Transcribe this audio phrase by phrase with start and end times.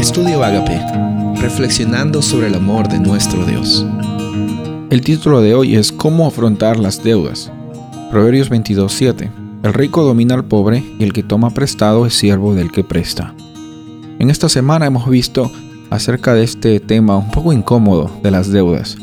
[0.00, 0.80] Estudio Agape,
[1.42, 3.84] reflexionando sobre el amor de nuestro Dios.
[4.88, 7.52] El título de hoy es Cómo afrontar las deudas.
[8.10, 9.30] Proverbios 22:7.
[9.62, 13.34] El rico domina al pobre y el que toma prestado es siervo del que presta.
[14.18, 15.52] En esta semana hemos visto
[15.90, 18.96] acerca de este tema un poco incómodo de las deudas.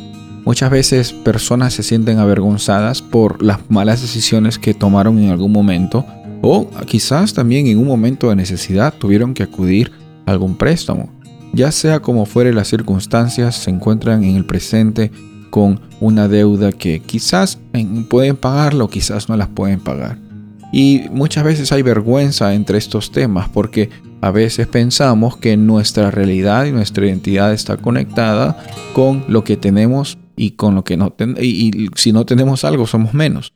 [0.45, 6.04] Muchas veces personas se sienten avergonzadas por las malas decisiones que tomaron en algún momento
[6.41, 9.91] o quizás también en un momento de necesidad tuvieron que acudir
[10.28, 11.10] algún préstamo.
[11.54, 15.12] Ya sea como fuere las circunstancias, se encuentran en el presente
[15.50, 17.58] con una deuda que quizás
[18.10, 20.20] pueden pagarlo o quizás no las pueden pagar.
[20.72, 23.90] Y muchas veces hay vergüenza entre estos temas porque
[24.22, 28.58] a veces pensamos que nuestra realidad y nuestra identidad está conectada
[28.94, 31.42] con lo que tenemos y con lo que no tenemos.
[31.42, 33.53] Y, si no tenemos algo somos menos.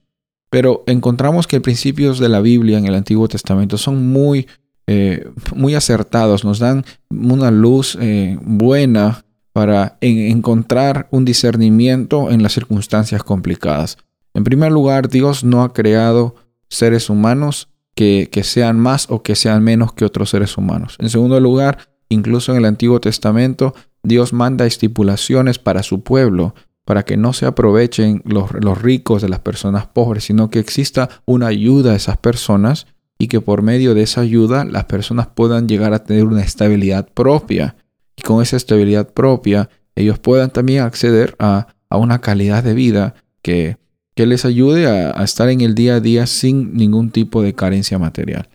[0.49, 4.47] Pero encontramos que principios de la Biblia en el Antiguo Testamento son muy,
[4.93, 12.51] eh, muy acertados, nos dan una luz eh, buena para encontrar un discernimiento en las
[12.51, 13.97] circunstancias complicadas.
[14.33, 16.35] En primer lugar, Dios no ha creado
[16.67, 20.97] seres humanos que, que, sean más o que sean menos que otros seres humanos.
[20.99, 21.77] En segundo lugar,
[22.09, 23.73] incluso en el Antiguo Testamento,
[24.03, 26.53] Dios manda estipulaciones para su pueblo
[26.85, 28.51] para que no se aprovechen los,
[28.81, 32.87] ricos de las personas pobres, sino que exista una ayuda a esas personas
[33.21, 37.07] y que por medio de esa ayuda las personas puedan llegar a tener una estabilidad
[37.07, 37.75] propia.
[38.15, 43.13] Y con esa estabilidad propia ellos puedan también acceder a, una calidad de vida
[43.43, 43.77] que,
[44.15, 47.53] que les ayude a, a, estar en el día a día sin ningún tipo de
[47.53, 48.49] carencia material.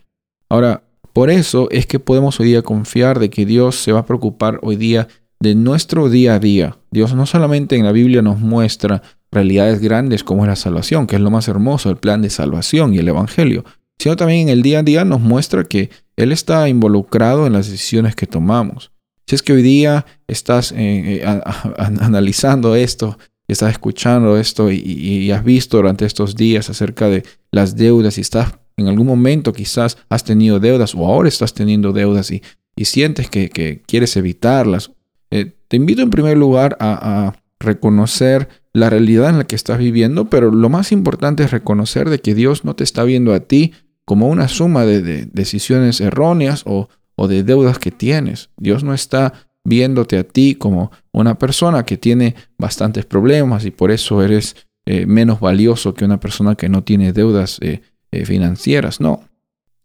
[0.49, 4.05] Ahora, por eso es que podemos hoy día confiar de que Dios se va a
[4.05, 5.07] preocupar hoy día
[5.39, 6.77] de nuestro día a día.
[6.91, 11.15] Dios no solamente en la Biblia nos muestra realidades grandes como es la salvación, que
[11.15, 13.63] es lo más hermoso, el plan de salvación y el Evangelio,
[13.99, 17.69] sino también en el día a día nos muestra que Él está involucrado en las
[17.69, 18.91] decisiones que tomamos.
[19.25, 21.25] Si es que hoy día estás eh, eh,
[21.77, 28.17] analizando esto, estás escuchando esto y, has visto durante estos días acerca de las deudas
[28.17, 32.41] y estás en algún momento quizás has tenido deudas o ahora estás teniendo deudas y,
[32.83, 34.91] sientes que, que quieres evitarlas
[35.31, 40.29] eh, te invito en primer lugar a, reconocer la realidad en la que estás viviendo,
[40.29, 43.73] pero lo más importante es reconocer de que Dios no te está viendo a ti
[44.07, 46.87] como una suma de, decisiones erróneas o,
[47.27, 48.49] de deudas que tienes.
[48.57, 53.91] Dios no está viéndote a ti como una persona que tiene bastantes problemas y por
[53.91, 57.81] eso eres eh, menos valioso que una persona que no tiene deudas eh,
[58.23, 59.01] financieras.
[59.01, 59.21] No.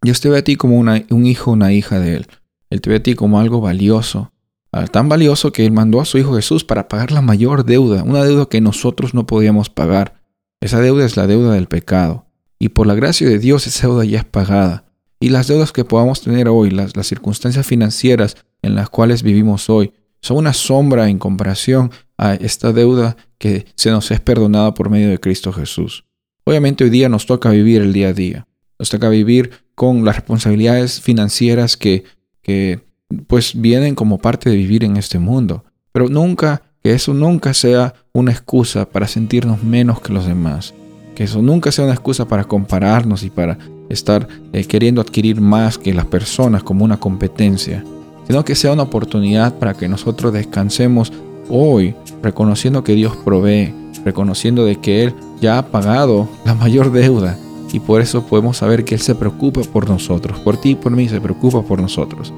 [0.01, 2.27] Dios te ve a ti como un hijo, una hija de Él.
[2.69, 4.33] Él te ve a ti como algo valioso,
[4.75, 8.01] Ah, tan valioso que Él mandó a su Hijo Jesús para pagar la mayor deuda,
[8.01, 10.19] una deuda que nosotros no podíamos pagar.
[10.61, 12.25] Esa deuda es la deuda del pecado.
[12.59, 14.85] Y por la gracia de Dios esa deuda ya es pagada.
[15.19, 19.93] Y las deudas que podamos tener hoy, las, circunstancias financieras en las cuales vivimos hoy,
[20.21, 25.09] son una sombra en comparación a esta deuda que se nos es perdonada por medio
[25.09, 26.05] de Cristo Jesús.
[26.43, 28.47] Obviamente hoy día nos toca vivir el día a día.
[28.77, 32.03] Nos toca vivir con las responsabilidades financieras que,
[32.41, 32.81] que
[33.27, 35.63] pues vienen como parte de vivir en este mundo.
[35.93, 40.73] Pero nunca, que eso nunca sea una excusa para sentirnos menos que los demás.
[41.15, 43.57] Que eso nunca sea una excusa para compararnos y para
[43.89, 47.83] estar eh, queriendo adquirir más que las personas como una competencia.
[48.27, 51.11] Sino que sea una oportunidad para que nosotros descansemos
[51.49, 53.73] hoy reconociendo que Dios provee,
[54.05, 57.37] reconociendo de que Él ya ha pagado la mayor deuda
[57.71, 60.91] y por eso podemos saber que Él se preocupa por nosotros, por ti y por
[60.91, 62.31] mí se preocupa por nosotros.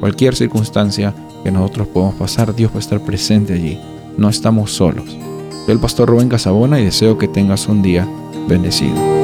[0.00, 3.78] Cualquier circunstancia que nosotros podamos pasar, Dios va a estar presente allí.
[4.16, 5.16] No estamos solos.
[5.64, 8.06] Soy el pastor Rubén Casabona y deseo que tengas un día
[8.48, 9.21] bendecido.